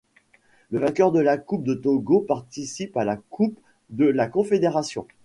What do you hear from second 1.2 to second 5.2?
Coupe du Togo participe à la Coupe de la confédération.